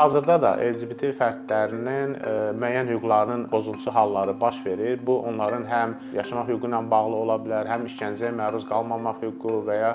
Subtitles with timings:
[0.00, 5.02] Hazırda da LGBT fərdlərinin e, müəyyən hüquqlarının pozuntusu halları baş verir.
[5.06, 9.76] Bu onların həm yaşamaq hüququ ilə bağlı ola bilər, həm işgəncəyə məruz qalmamaq hüququ və
[9.76, 9.92] ya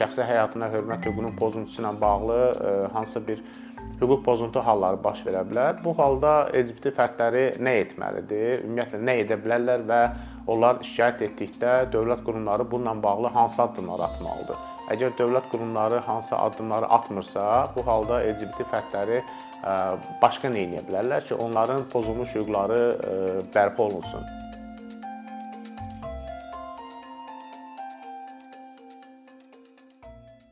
[0.00, 3.46] şəxsi həyatına hörmət hüququnun pozuntusu ilə bağlı e, hansısa bir
[4.02, 5.78] hüquq pozuntu halları baş verə bilər.
[5.86, 8.64] Bu halda LGBT fərdləri nə etməlidir?
[8.66, 10.04] Ümumiyyətlə nə edə bilərlər və
[10.50, 14.73] onlar şikayət etdikdə dövlət qurumları bununla bağlı hansı addımlar atmalıdır?
[14.92, 17.44] Əgər dövlət qurumları hansı addımları atmırsa,
[17.76, 19.22] bu halda LGBT fərdləri
[20.20, 22.80] başqa nə edə bilərlər ki, onların pozulmuş hüquqları
[23.54, 24.26] bərpa olunsun.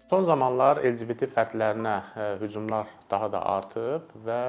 [0.09, 1.97] Son zamanlar LGBT fərdlərinə
[2.41, 4.41] hücumlar daha da artıb və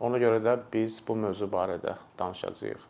[0.00, 2.89] ona görə də biz bu mövzu barədə danışacağıq.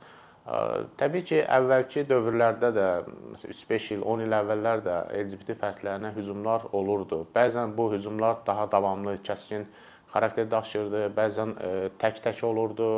[0.99, 2.87] Təbii ki, əvvəlki dövrlərdə də,
[3.35, 7.21] məsələn 3-5 il, 10 il əvvəllər də LGBT fərdlərinə hücumlar olurdu.
[7.37, 9.69] Bəzən bu hücumlar daha davamlı, kəskin
[10.11, 11.55] xarakter daşıyırdı, bəzən
[12.02, 12.89] tək-tək olurdu,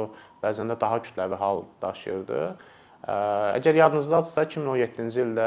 [0.41, 2.41] bəzən də daha kütləvi hal daşıyırdı.
[3.03, 5.47] Əgər yadınızdadırsa 2017-ci ildə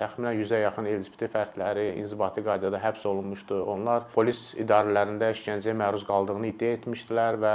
[0.00, 3.60] təxminən 100-ə yaxın LGBT fərdləri inzibati qaydada həbs olunmuşdu.
[3.70, 7.52] Onlar polis idarələrində işgəncəyə məruz qaldığını iddia etmişdilər və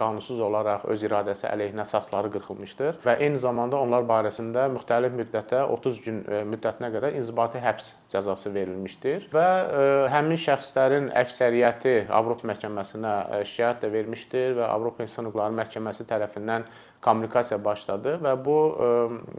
[0.00, 6.00] qanunsuz olaraq öz iradəsi əleyhinə əsasları qırxılmışdır və eyni zamanda onlar barəsində müxtəlif müddətə 30
[6.06, 6.24] gün
[6.54, 9.46] müddətinə qədər inzibati həbs cəzası verilmişdir və
[10.14, 16.64] həmin şəxslərin əksəriyyəti Avropa məhkəməsinə şikayət də vermişdir və Avropa İnsan Hüquqları Məhkəməsi tərəfindən
[17.06, 18.56] kommunikasiya başladı və bu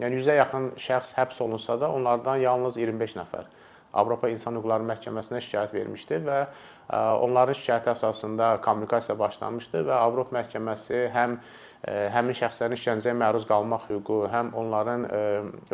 [0.02, 3.53] yəni 100-ə yaxın şəxs həbs olunsa da, onlardan yalnız 25 nəfər
[3.98, 6.42] Avropa İnsan Hüquqları Məhkəməsinə şikayət vermişdi və
[7.23, 11.40] onların şikayəti əsasında kommunikasiya başlanmışdı və Avropa Məhkəməsi həm
[11.88, 15.03] həmin şəxslərin işgəncəyə məruz qalmaq hüququ, həm onların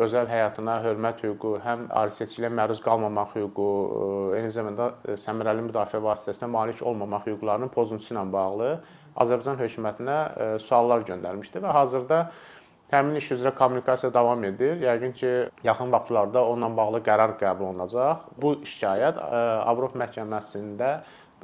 [0.04, 3.68] özəl həyatına hörmət hüququ, həm ayrı-seçkiliyə məruz qalmamaq hüququ,
[4.38, 4.90] eyni zamanda
[5.24, 8.70] səmərəli müdafiə vasitəsinə malik olmamaq hüquqlarının pozuntusu ilə bağlı
[9.24, 10.18] Azərbaycan hökumətinə
[10.62, 12.20] suallar göndərmişdi və hazırda
[12.94, 14.78] həmin iş üzrə kommunikasiya davam edir.
[14.84, 15.32] Yəqin ki,
[15.64, 18.30] yaxın vaxtlarda onunla bağlı qərar qəbul olunacaq.
[18.40, 19.42] Bu şikayət e,
[19.72, 20.94] Avropa məhkəməsində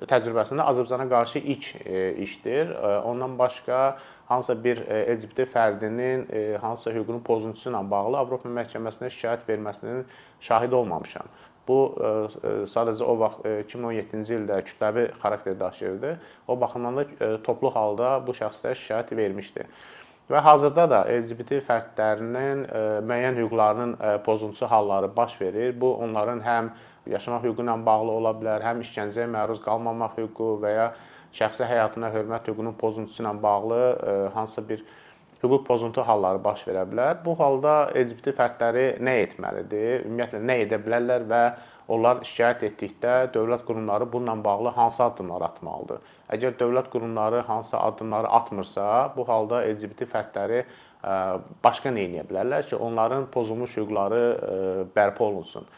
[0.08, 2.72] təcrübəsində Azərbaycana qarşı ilk e, işdir.
[3.04, 3.98] Ondan başqa
[4.30, 6.26] hansısa bir LGBT fərdinin
[6.62, 10.04] hansısa hüququnun pozuntusu ilə bağlı Avropa məhkəməsinə şikayət verməsinin
[10.40, 11.28] şahidi olmamışam.
[11.68, 12.10] Bu e,
[12.48, 16.12] e, sadəcə o vaxt 2017-ci e, ildə kütləvi xarakter daşıyırdı.
[16.48, 19.66] O baxımdan da toplu halda bu şəxslər şikayət vermişdi.
[20.30, 22.60] Və hazırda da LGBT fərdlərinin
[23.02, 25.72] müəyyən hüquqlarının pozuntusu halları baş verir.
[25.80, 26.68] Bu onların həm
[27.10, 30.86] yaşamaq hüququ ilə bağlı ola bilər, həm işgəncəyə məruz qalmamaq hüququ və ya
[31.34, 33.80] şəxsi həyatına hörmət hüququnun pozuntusu ilə bağlı
[34.36, 34.84] hansısa bir
[35.42, 37.18] hüquq pozuntu halları baş verə bilər.
[37.24, 40.06] Bu halda LGBT fərdləri nə etməlidir?
[40.06, 41.42] Ümumiyyətlə nə edə bilərlər və
[41.94, 46.00] onlar şikayət etdikdə dövlət qurumları bununla bağlı hansı addımlar atmalıdır?
[46.36, 48.86] Əgər dövlət qurumları hansı addımları atmırsa,
[49.16, 50.64] bu halda LGBT fərdləri
[51.64, 54.24] başqa nə edə bilərlər ki, onların pozulmuş hüquqları
[54.96, 55.68] bərpa olunsun?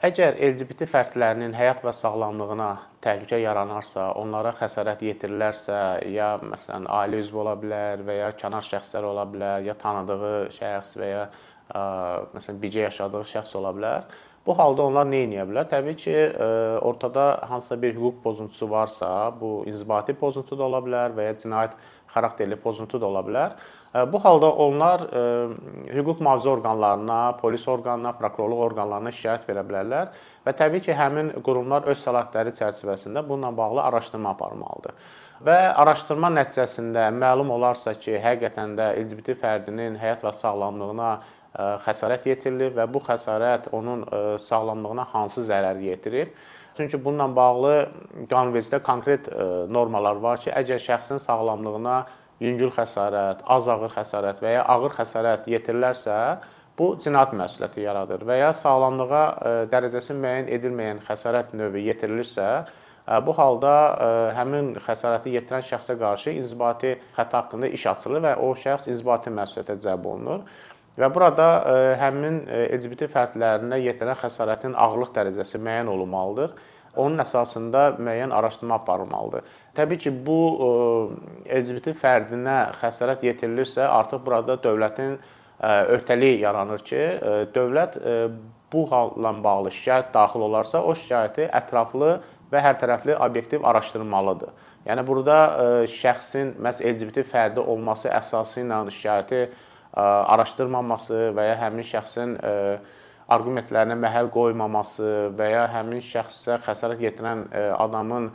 [0.00, 2.70] Əgər LGBT fərdlərinin həyat və sağlamlığına
[3.04, 5.76] təhlükə yaranarsa, onlara xəsarət yetirilərsə,
[6.08, 10.96] ya məsələn ailə üzvü ola bilər və ya kənar şəxslər ola bilər, ya tanıdığı şəxs
[11.02, 11.82] və ya ə,
[12.32, 14.08] məsələn birgə yaşadığı şəxs ola bilər.
[14.46, 15.66] Bu halda onlar nə edə bilər?
[15.68, 16.14] Təbii ki,
[16.88, 21.76] ortada hansısa bir hüquq pozuntusu varsa, bu inzibati pozuntu da ola bilər və ya cinayət
[22.14, 23.52] xarakterli pozuntu da ola bilər.
[24.10, 25.04] Bu halda onlar
[25.92, 30.14] hüquq mühafizə orqanlarına, polis orqanına, prokurorluq orqanlarına şikayət verə bilərlər
[30.46, 34.94] və təbii ki, həmin qurumlar öz səlahiyyətləri çərçivəsində bununla bağlı araşdırma aparmalıdır.
[35.44, 41.12] Və araşdırma nəticəsində məlum olarsa ki, həqiqətən də LGBT fərdinin həyat və sağlamlığına
[41.56, 44.04] xəsarət yetirilib və bu xəsarət onun
[44.44, 46.32] sağlamlığına hansı zərər yetirib?
[46.76, 47.74] Çünki bununla bağlı
[48.30, 49.26] qanunvericilikdə konkret
[49.68, 51.96] normalar var ki, əgər şəxsin sağlamlığına
[52.40, 56.16] yüngül xəsarət, az ağır xəsarət və ya ağır xəsarət yetirilərsə,
[56.78, 59.24] bu cinayət məsuliyyəti yaradır və ya sağlamlığa
[59.72, 62.46] dərəcəsi müəyyən edilməyən xəsarət növü yetirilirsə,
[63.26, 63.74] bu halda
[64.38, 69.76] həmin xəsarəti yetirən şəxsə qarşı inzibati xəta haqqında iş açılır və o şəxs inzibati məsuliyyətə
[69.82, 70.44] cəlb olunur.
[70.98, 71.46] Və burada
[72.00, 76.56] həmin LGBT fərdlərinə yetirilən xəsarətin ağırlıq dərəcəsi müəyyən olunmalıdır.
[76.98, 79.44] Onun əsasında müəyyən araşdırma aparılmalıdır.
[79.76, 85.20] Təbii ki, bu e, LGBT fərdinə xəsarət yetirilirsə, artıq burada dövlətin e,
[85.96, 88.00] öhdəliyi yaranır ki, e, dövlət
[88.72, 92.16] bu halla bağlı şikayət daxil olarsa, o şikayəti ətraflı
[92.50, 94.50] və hərtərəfli obyektiv araşdırmalıdır.
[94.88, 95.36] Yəni burada
[95.92, 99.42] şəxsin məhz LGBT fərdi olması əsası ilə şikayəti
[99.94, 102.36] araşdırmaması və ya həmin şəxsin
[103.30, 107.46] arqumentlərinə məhəl qoymaması və ya həmin şəxsə xəsarət yetirən
[107.78, 108.30] adamın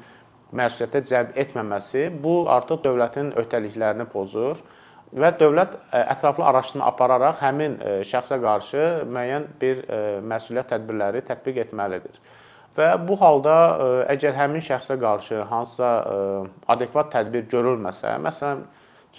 [0.56, 4.62] məsuliyyətə cəlb etməməsi bu artıq dövlətin öhdəliklərini pozur
[5.16, 9.84] və dövlət ətraflı araşdırma apararaq həmin şəxsə qarşı müəyyən bir
[10.32, 12.20] məsuliyyət tədbirləri tətbiq etməlidir.
[12.76, 13.54] Və bu halda
[14.12, 15.92] əgər həmin şəxsə qarşı hansısa
[16.76, 18.66] adekvat tədbir görülməsə, məsələn,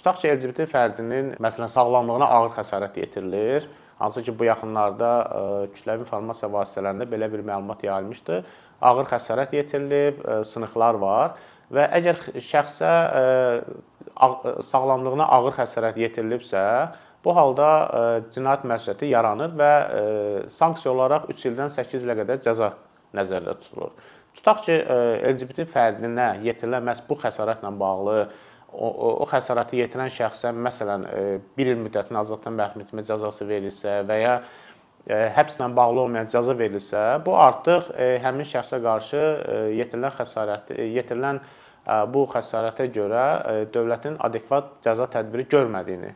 [0.07, 3.65] tutaq ki, LGBT fərdinin məsələn sağlamlığına ağır xəsarət yetirilir,
[3.99, 5.09] hansı ki, bu yaxınlarda
[5.75, 8.39] kütləvi informasiya vasitələrində belə bir məlumat yayılmışdı.
[8.87, 11.35] Ağır xəsarət yetirilib, sınıqlar var
[11.73, 12.93] və əgər şəxsə
[14.69, 16.63] sağlamlığına ağır xəsarət yetirilibsə,
[17.25, 17.69] bu halda
[18.31, 19.71] cinayət məsuliyyəti yaranır və
[20.53, 22.71] sanksiya olaraq 3 ildən 8 ilə qədər cəza
[23.17, 23.97] nəzərdə tutulur.
[24.37, 24.97] Tutaq ki, e,
[25.33, 28.19] LGBT fərdinə yetirilən məhz bu xəsarətlə bağlı
[28.77, 28.87] o,
[29.23, 34.17] o, xəsarəti yetirən şəxsə məsələn 1 e, il müddətinə azadlıqdan məhrum etmə cəzası verilsə və
[34.21, 34.35] ya
[35.07, 37.91] e, həbslə bağlı olmayan cəza verilsə, bu artıq
[38.23, 39.23] həmin şəxsə qarşı
[39.79, 41.41] yetirilən xəsarəti yetirilən
[42.13, 43.27] bu xəsarətə görə
[43.73, 46.09] dövlətin adekvat cəza tədbiri görmədiyini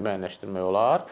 [0.00, 1.04] müəyyənləşdirmək olar.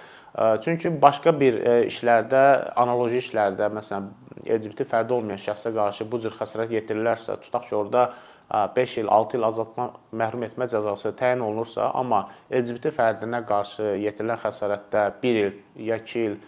[0.65, 1.59] Çünki başqa bir
[1.91, 2.41] işlərdə,
[2.81, 4.09] analoji işlərdə, məsələn,
[4.47, 8.05] LGBT fərdi olmayan şəxsə qarşı bu cür xəsarət yetirilərsə, tutaq ki, orada
[8.49, 14.41] 5 il, 6 il azadlıqdan məhrum etmə cəzası təyin olunursa, amma LGBT fərdinə qarşı yetirilən
[14.45, 15.53] xəsarətdə 1 il
[15.89, 16.39] ya 2 il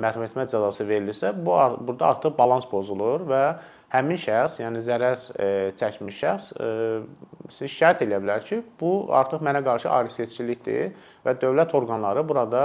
[0.00, 3.42] məhrum etmə cəzası verilirsə, bu burada artıq balans pozulur və
[3.92, 5.18] həmin şəxs, yəni zərər
[5.76, 6.50] çəkmiş şəxs
[7.50, 10.92] siz şikayət edə bilər ki, bu artıq mənə qarşı ayrı-seçkilikdir
[11.26, 12.64] və dövlət orqanları burada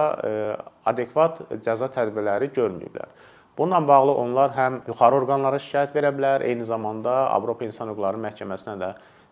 [0.85, 3.09] adekvat cəza tədbirləri görməyiblər.
[3.57, 8.75] Bununla bağlı onlar həm yuxarı orqanlara şikayət verə bilər, eyni zamanda Avropa İnsan Hüquqları Məhkəməsinə
[8.81, 8.89] də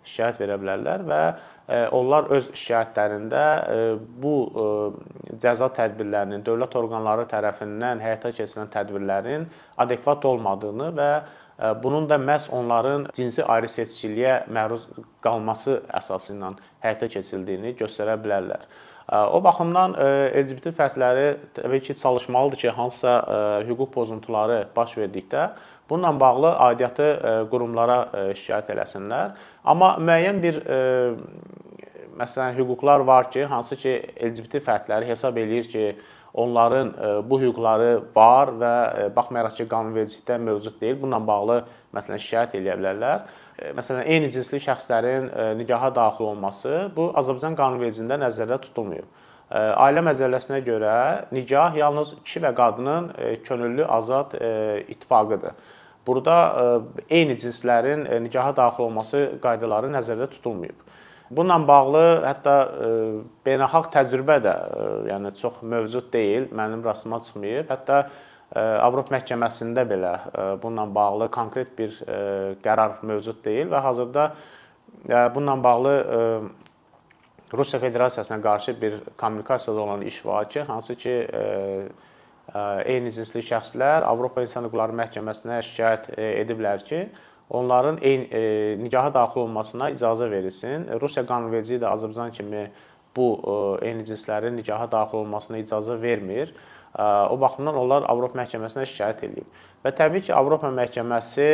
[0.08, 3.44] şikayət verə bilərlər və e, onlar öz şikayətlərində
[3.74, 3.78] e,
[4.24, 4.66] bu e,
[5.44, 9.48] cəza tədbirlərinin dövlət orqanları tərəfindən həyata keçirilən tədbirlərin
[9.84, 11.10] adekvat olmadığını və
[11.84, 14.88] bunun da məhz onların cinsi ayrı-seçkiliyə məruz
[15.24, 18.66] qalması əsası ilə həyata keçirildiyini göstərə bilərlər.
[19.12, 19.98] O baxımdan
[20.32, 21.26] LGBT fərdləri
[21.58, 23.16] təbii ki, çalışmalıdır ki, hansısa
[23.68, 25.50] hüquq pozuntuları baş verdikdə
[25.90, 27.08] bununla bağlı aidiyyatı
[27.52, 27.98] qurumlara
[28.32, 29.34] şikayət eləsinlər.
[29.66, 30.62] Amma müəyyən bir
[32.20, 33.94] məsələn hüquqlar var ki, hansı ki
[34.30, 35.86] LGBT fərdləri hesab eləyir ki,
[36.34, 36.94] onların
[37.30, 38.76] bu hüquqları var və
[39.16, 41.58] baxmayaraq ki, qanunvericilikdə mövcud deyil, bununla bağlı
[41.94, 43.28] məsələn şikayət edə bilərlər.
[43.78, 49.06] Məsələn, eyni cinsli şəxslərin nikaha daxil olması bu Azərbaycan qanunvericiliyində nəzərdə tutulmayıb.
[49.54, 50.96] Ailə məcəlləsinə görə
[51.36, 53.12] nikah yalnız kişi və qadının
[53.46, 54.34] könüllü azad
[54.90, 55.54] ittifaqıdır.
[56.08, 60.80] Burada eyni cinslərin nikaha daxil olması qaydaları nəzərdə tutulmayıb.
[61.31, 62.56] Bununla bağlı hətta
[63.46, 64.54] beynəlxalq təcrübə də
[65.10, 67.72] yəni çox mövcud deyil, mənim rastıma çıxmayıb.
[67.72, 68.04] Hətta
[68.54, 70.12] Avropa məhkəməsində belə
[70.62, 71.96] bununla bağlı konkret bir
[72.66, 74.28] qərar mövcud deyil və hazırda
[75.34, 75.96] bununla bağlı
[77.54, 81.28] Rusiya Federasiyasına qarşı bir kommunikasiyada olan iş var ki, hansı ki
[82.86, 87.08] eyni cinsli şəxslər Avropa İnsan Hüquqları Məhkəməsinə şikayət ediblər ki,
[87.54, 88.44] onların eyni
[88.84, 90.88] nikaha daxil olmasına icazə verilsin.
[91.02, 92.64] Rusiya qanunvericiliyi də Azərbaycan kimi
[93.16, 93.28] bu
[93.82, 96.54] eyni cinslərin nikaha daxil olmasına icazə vermir.
[97.30, 99.48] O baxımdan onlar Avropa məhkəməsinə şikayət edib.
[99.86, 101.48] Və təbii ki, Avropa məhkəməsi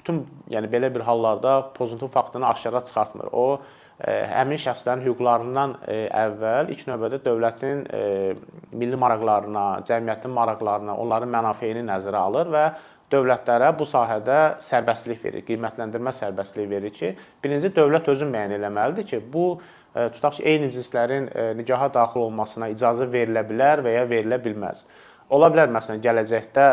[0.00, 3.32] bütün yəni belə bir hallarda pozuntu faktını aşkara çıxartmır.
[3.32, 3.60] O
[4.04, 5.76] həmin şəxslərin hüquqlarından
[6.18, 7.84] əvvəl ilk növbədə dövlətin
[8.74, 12.64] milli maraqlarına, cəmiyyətin maraqlarına, onların mənafeyini nəzərə alır və
[13.14, 19.22] dövlətlərə bu sahədə sərbəstlik verir, qiymətləndirmə sərbəstliyi verir ki, birinci dövlət özü müəyyən etməlidir ki,
[19.32, 19.46] bu
[19.94, 21.30] tutaq ki, eyni cinslərin
[21.60, 24.84] nikaha daxil olmasına icazə verilə bilər və ya verilə bilməz.
[25.32, 26.64] Ola bilər məsələn gələcəkdə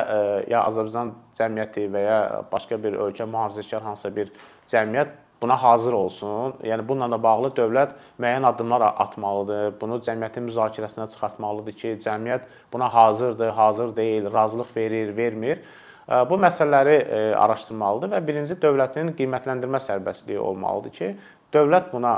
[0.52, 2.18] ya Azərbaycan cəmiyyəti və ya
[2.52, 4.34] başqa bir ölkə mühafizəkar hansısa bir
[4.68, 6.58] cəmiyyət buna hazır olsun.
[6.66, 9.78] Yəni bununla da bağlı dövlət müəyyən addımlar atmalıdır.
[9.80, 15.64] Bunu cəmiyyətin müzakirəsinə çıxartmalıdır ki, cəmiyyət buna hazırdır, hazır deyil, razılıq verir, vermir.
[16.08, 16.96] Bu məsələləri
[17.38, 21.12] araşdırmalıdır və birinci dövlətin qiymətləndirmə sərbəstliyi olmalıdır ki,
[21.54, 22.16] dövlət buna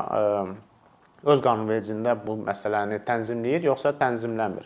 [1.23, 4.65] öz qanunvericiliyində bu məsələni tənzimləyir, yoxsa tənzimləmir.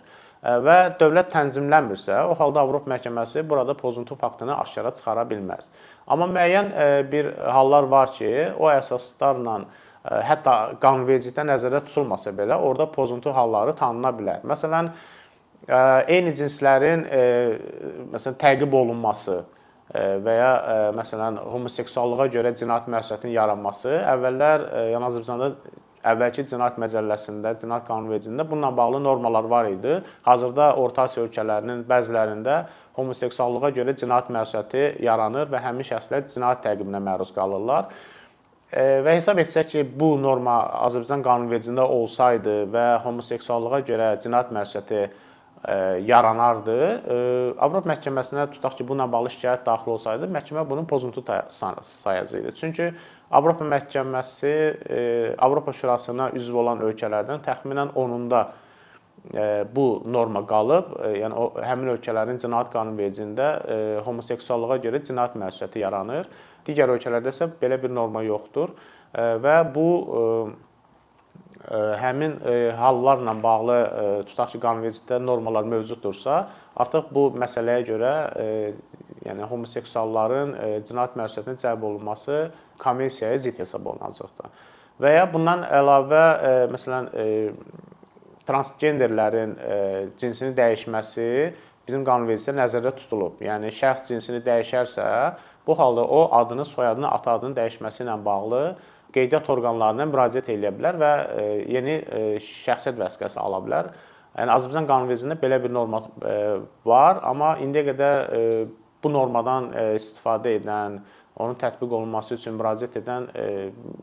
[0.63, 5.65] Və dövlət tənzimləmirsə, o halda Avropa məhkəməsi burada pozuntu faktını aşkara çıxara bilməz.
[6.07, 6.71] Amma müəyyən
[7.11, 9.57] bir hallar var ki, o əsaslarla
[10.29, 14.45] hətta qanunvericilikdə nəzərdə tutulmasa belə, orada pozuntu halları tanına bilər.
[14.47, 14.93] Məsələn,
[15.65, 17.05] eyni cinslərin
[18.13, 19.41] məsələn təqib olunması
[20.23, 20.53] və ya
[20.95, 25.51] məsələn homoseksuallığa görə cinayət məsuliyyətinin yaranması əvvəllər yəni Azərbaycanda
[26.07, 29.97] əvvəlki cinayət məcəlləsində, cinayət qanunvericiliyində bununla bağlı normalar var idi.
[30.23, 32.61] Hazırda Orta Asiya ölkələrinin bəzilərində
[32.95, 37.89] homoseksuallığa görə cinayət məsuliyyəti yaranır və həmin şəxslər cinayət təqibinə məruz qalırlar.
[38.71, 45.03] Və hesab etsək ki, bu norma Azərbaycan qanunvericiliyində olsaydı və homoseksuallığa görə cinayət məsuliyyəti
[46.07, 46.75] yaranardı,
[47.57, 52.53] Avropa məhkəməsinə tutaq ki, bununla bağlı şikayət daxil olsaydı, məhkəmə bunu pozuntu sayacaqdı.
[52.59, 52.91] Çünki
[53.31, 54.53] Avropa məhkəməsi
[55.37, 58.45] Avropa Şurasına üzv olan ölkələrdən təxminən 10-unda
[59.73, 63.47] bu norma qalıb, yəni o həmin ölkələrin cinayət qanunvericiliyində
[64.05, 66.29] homoseksuallığa görə cinayət məsuliyyəti yaranır.
[66.69, 68.77] Digər ölkələrdə isə belə bir norma yoxdur
[69.17, 69.89] və bu
[71.67, 72.37] həmin
[72.79, 73.79] hallarla bağlı
[74.29, 76.45] tutaq ki, qanunvericilikdə normalar mövcuddursa,
[76.79, 78.13] artıq bu məsələyə görə
[79.27, 80.55] yəni homoseksualların
[80.87, 82.39] cinayət məsuliyyətinə cəlb olunması
[82.79, 84.53] konvensiyaya zidd hesab olunacaqdır.
[85.01, 86.23] Və ya bundan əlavə
[86.71, 87.11] məsələn
[88.47, 89.57] transgenderlərin
[90.17, 91.27] cinsini dəyişməsi
[91.87, 93.41] bizim qanunvericilikdə nəzərdə tutulub.
[93.43, 95.07] Yəni şəxs cinsini dəyişərsə,
[95.67, 98.61] bu halda o adını, soyadını, ata adını dəyişməsi ilə bağlı
[99.15, 101.11] qeydiyyat orqanlarına müraciət edə bilər və
[101.71, 101.99] yeni
[102.43, 103.91] şəxsiyyət vəsiqəsi ala bilər.
[104.37, 106.03] Yəni Azərbaycan qanunvericiliyində belə bir norma
[106.85, 108.19] var, amma indiyə qədər
[109.03, 110.99] bu normadan istifadə edən,
[111.37, 113.27] onun tətbiq olunması üçün müraciət edən,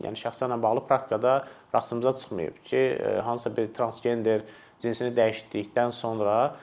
[0.05, 1.41] yəni şəxslərlə bağlı praktikada
[1.75, 2.83] rastımıza çıxmayıb ki,
[3.27, 4.45] hansısa bir transgender
[4.83, 6.55] cinsini dəyişdikdən sonra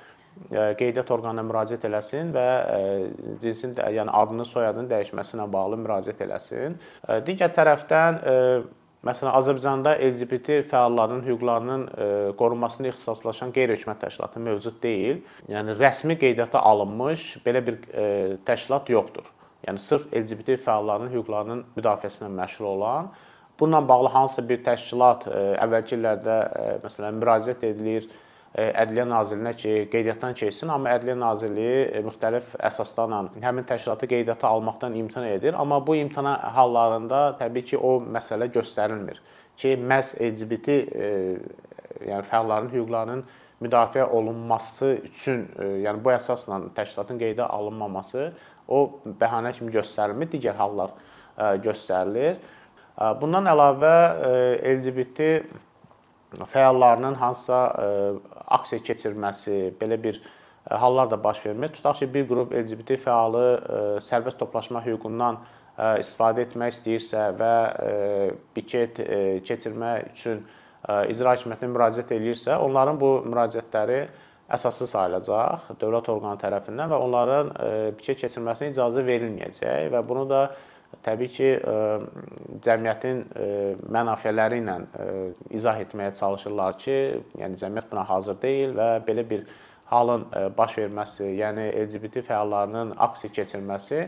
[0.51, 2.45] qeydiyyat orqanına müraciət eləsin və
[3.41, 6.77] cinsin yəni adını, soyadını dəyişməsi ilə bağlı müraciət eləsin.
[7.27, 8.23] Digər tərəfdən
[9.01, 11.85] Məsələn, Azərbaycanda LGBT fəallarının hüquqlarının
[12.37, 15.23] qorunmasına ixtisaslaşan qeyri-hökumət təşkilatı mövcud deyil.
[15.49, 17.79] Yəni rəsmi qeydiyyata alınmış belə bir
[18.45, 19.25] təşkilat yoxdur.
[19.65, 23.09] Yəni sırf LGBT fəallarının hüquqlarının müdafiəsi ilə məşğul olan
[23.61, 25.27] Bununla bağlı hansısa bir təşkilat
[25.61, 26.37] əvvəlki illərdə
[26.81, 28.07] məsələn müraciət edilir
[28.51, 35.29] Ədliyyə Nazirliyinə ki, qeydiyyatdan keçsin, amma Ədliyyə Nazirliyi müxtəlif əsaslarla həmin təşkilatı qeydiyyata almaqdan imtina
[35.37, 39.21] edir, amma bu imtina hallarında təbii ki, o məsələ göstərilmir
[39.55, 40.75] ki, məhz LGBT
[42.09, 43.23] yəni fəalların hüquqlarının
[43.63, 45.47] müdafiə olunması üçün,
[45.85, 48.33] yəni bu əsasla təşkilatın qeydə alınmaması
[48.67, 48.83] o
[49.21, 50.97] bəhanə kimi göstərilmir, digər hallar
[51.63, 52.41] göstərilir.
[53.21, 53.95] Bundan əlavə
[54.75, 55.29] LGBT
[56.51, 57.59] fəallarının hansısa
[58.47, 60.21] aksiya keçirməsi, belə bir
[60.69, 61.73] hallar da baş vermir.
[61.73, 63.45] Tutaq ki, bir qrup LGBT fəalı
[64.05, 65.41] sərbəst toplaşma hüququndan
[65.99, 67.53] istifadə etmək istəyirsə və
[68.55, 68.99] piket
[69.47, 70.43] keçirmək üçün
[71.11, 74.01] icra hakimiyyətinə müraciət eləyirsə, onların bu müraciətləri
[74.51, 77.53] əsassız sayılacaq dövlət orqanı tərəfindən və onların
[77.99, 80.41] piket keçirməsinə icazə verilməyəcək və bunu da
[81.05, 81.49] təbii ki,
[82.65, 83.21] cəmiyyətin
[83.91, 84.77] mənafeləri ilə
[85.57, 86.97] izah etməyə çalışırlar ki,
[87.41, 89.45] yəni cəmiyyət buna hazır deyil və belə bir
[89.91, 94.05] halın baş verməsi, yəni LGBT fəallarının aksiya keçirməsi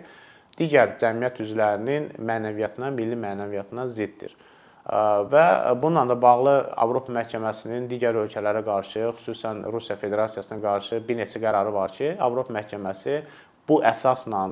[0.59, 4.35] digər cəmiyyət üzvlərinin mənəviyyatına, milli mənəviyyatına ziddir.
[4.83, 5.43] Və
[5.79, 11.71] bununla da bağlı Avropa məhkəməsinin digər ölkələrə qarşı, xüsusən Rusiya Federasiyasına qarşı bir neçə qərarı
[11.73, 13.21] var ki, Avropa məhkəməsi
[13.69, 14.43] bu əsasla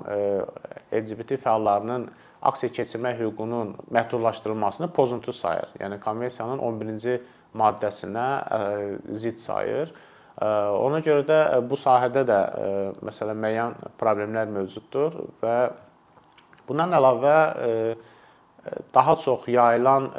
[0.91, 2.07] LGBT fəallarının
[2.41, 5.75] aksiya keçirmək hüququnun məhdudlaşdırılmasını pozuntu sayır.
[5.79, 7.19] Yəni konvensiyanın 11-ci
[7.57, 8.27] maddəsinə
[9.11, 9.91] zidd sayır.
[10.41, 11.39] Ona görə də
[11.69, 12.39] bu sahədə də
[13.05, 15.57] məsələn müəyyən problemlər mövcuddur və
[16.69, 17.35] bundan əlavə
[18.95, 20.09] daha çox yayılan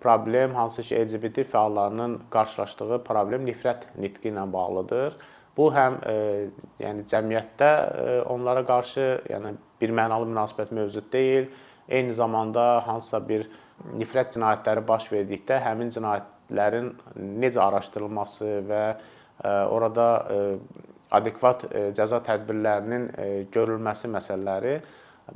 [0.00, 5.16] problem hansı ki LGBT fəallarının qarşılaşdığı problem nifrət nitqi ilə bağlıdır.
[5.58, 5.96] Bu həm
[6.78, 7.70] yəni cəmiyyətdə
[8.30, 11.48] onlara qarşı yəni bir mənalı münasibət mövcud deyil.
[11.88, 13.48] Eyni zamanda hansısa bir
[13.98, 16.92] nifrət cinayətləri baş verdikdə həmin cinayətlərin
[17.42, 18.82] necə araşdırılması və
[19.74, 20.06] orada
[21.18, 21.64] adekvat
[21.96, 23.08] cəza tədbirlərinin
[23.54, 24.76] görülməsi məsələləri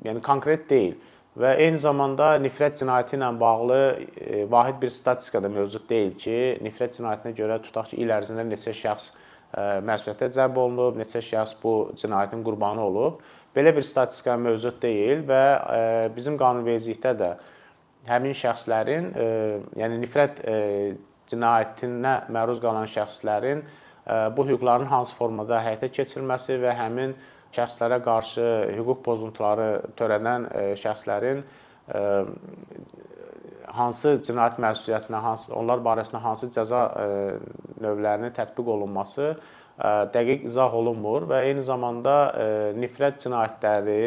[0.06, 0.94] yəni konkret deyil.
[1.32, 3.80] Və eyni zamanda nifrət cinayəti ilə bağlı
[4.52, 8.74] vahid bir statistika da mövcud deyil ki, nifrət cinayətinə görə tutaq ki, il ərzində neçə
[8.76, 9.14] şəxs
[9.52, 13.20] məsuliyyətə cəlb olunub, neçə şəxs bu cinayətin qurbanı olub.
[13.52, 15.42] Belə bir statistika mövcud deyil və
[16.16, 17.32] bizim qanunvericilikdə də
[18.08, 19.10] həmin şəxslərin,
[19.76, 20.40] yəni nifrət
[21.30, 23.62] cinayətinə məruz qalan şəxslərin
[24.36, 27.12] bu hüquqların hansı formada həyata keçirilməsi və həmin
[27.54, 29.68] şəxslərə qarşı hüquq pozuntuları
[30.00, 30.48] törədən
[30.80, 31.44] şəxslərin
[33.72, 36.82] hansı cinayət məsuliyyətinə, hansı onlar barəsində hansı cəza
[37.82, 39.34] növlərinin tətbiq olunması
[40.14, 42.16] dəqiq izah olunmur və eyni zamanda
[42.78, 44.02] nifrət cinayətləri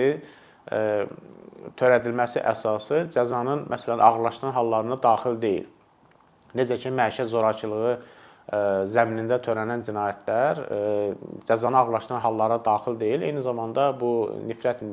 [1.80, 5.66] törədilməsi əsası cəzanın məsələn ağırlaşdıran hallarına daxil deyil.
[6.56, 7.96] Necə ki, məişət zorakılığı
[8.94, 10.62] zəminində törənən cinayətlər
[11.50, 13.26] cəzanı ağırlaşdıran hallara daxil deyil.
[13.26, 14.86] Eyni zamanda bu nifrət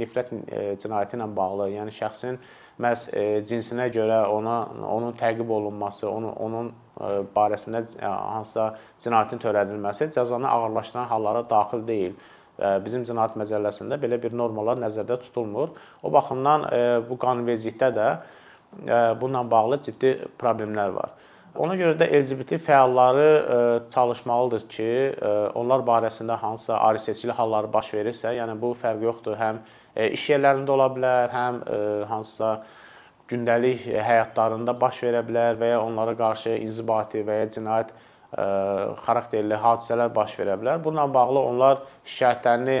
[0.00, 0.32] nifrət
[0.80, 2.40] cinayəti ilə bağlı, yəni şəxsin
[2.80, 3.08] məhz
[3.48, 4.56] cinsinə görə ona
[4.88, 6.72] onun təqib olunması, onun onun
[7.34, 12.14] barəsində hansısa cinayətin törədilməsi cəzanı ağırlaşdıran hallara daxil deyil.
[12.84, 15.72] Bizim cinayət məcəlləsində belə bir normalar nəzərdə tutulmur.
[16.02, 16.68] O baxımdan
[17.08, 18.08] bu qanunvericilikdə də
[19.20, 21.10] bununla bağlı ciddi problemlər var.
[21.58, 24.90] Ona görə də LGBT fəalları çalışmalıdır ki,
[25.58, 29.58] onlar barəsində hansısa ayrı seçkili halları baş verirsə, yəni bu fərq yoxdur, həm
[29.96, 31.60] iş yerlərində ola bilər, həm
[32.08, 32.54] hansısa
[33.32, 37.92] gündəlik həyatlarında baş verə bilər və ya onlara qarşı inzibati və ya cinayət
[38.32, 40.78] xarakterli hadisələr baş verə bilər.
[40.84, 42.76] Bununla bağlı onlar şikayətlərini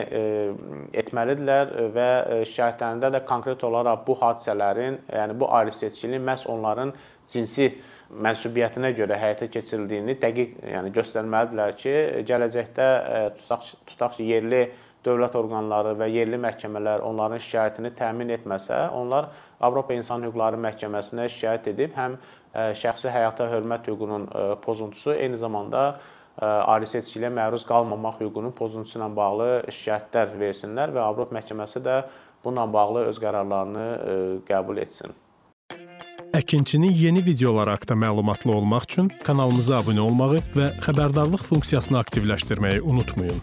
[1.02, 2.10] etməlidirlər və
[2.48, 6.94] şikayətlərində də konkret olaraq bu hadisələrin, yəni bu ayrı seçkinin məhz onların
[7.28, 7.68] cinsi
[8.12, 11.94] mənsubiyyətinə görə həyata keçirildiyini dəqiq, yəni göstərməlidirlər ki,
[12.28, 12.88] gələcəkdə
[13.42, 14.62] tutaq tutaq ki, yerli
[15.06, 19.30] dövlət orqanları və yerli məhkəmələr onların şikayətini təmin etməsə, onlar
[19.60, 22.16] Avropa İnsan Hüquqları Məhkəməsinə şikayət edib həm
[22.54, 24.28] şəxsi həyata hörmət hüququnun
[24.64, 25.98] pozuntusu, eyni zamanda
[26.42, 31.98] ayrı seçkiliyə məruz qalmamaq hüququnun pozuntusu ilə bağlı şikayətlər versinlər və Avropa Məhkəməsi də
[32.44, 33.86] bununla bağlı öz qərarlarını
[34.48, 35.12] qəbul etsin.
[36.32, 43.42] Əkinçinin yeni videoları haqqında məlumatlı olmaq üçün kanalımıza abunə olmağı və xəbərdarlıq funksiyasını aktivləşdirməyi unutmayın.